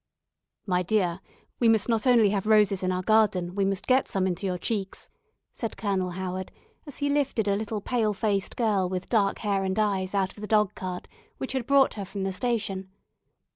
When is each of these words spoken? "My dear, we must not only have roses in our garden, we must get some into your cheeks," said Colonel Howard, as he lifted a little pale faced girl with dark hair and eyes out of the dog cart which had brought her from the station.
"My 0.65 0.81
dear, 0.81 1.19
we 1.59 1.69
must 1.69 1.87
not 1.87 2.07
only 2.07 2.31
have 2.31 2.47
roses 2.47 2.81
in 2.81 2.91
our 2.91 3.03
garden, 3.03 3.53
we 3.53 3.63
must 3.65 3.85
get 3.85 4.07
some 4.07 4.25
into 4.25 4.47
your 4.47 4.57
cheeks," 4.57 5.09
said 5.53 5.77
Colonel 5.77 6.09
Howard, 6.17 6.51
as 6.87 6.97
he 6.97 7.07
lifted 7.07 7.47
a 7.47 7.55
little 7.55 7.81
pale 7.81 8.15
faced 8.15 8.55
girl 8.57 8.89
with 8.89 9.09
dark 9.09 9.37
hair 9.37 9.63
and 9.63 9.77
eyes 9.77 10.15
out 10.15 10.31
of 10.33 10.41
the 10.41 10.47
dog 10.47 10.73
cart 10.73 11.07
which 11.37 11.53
had 11.53 11.67
brought 11.67 11.93
her 11.93 12.03
from 12.05 12.23
the 12.23 12.33
station. 12.33 12.89